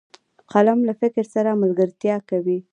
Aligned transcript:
قلم 0.51 0.79
له 0.87 0.93
فکر 1.01 1.23
سره 1.33 1.59
ملګرتیا 1.61 2.15
کوي 2.29 2.59